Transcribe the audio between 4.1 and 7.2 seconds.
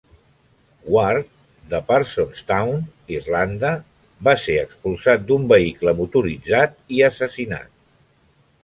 va ser expulsat d'un vehicle motoritzat i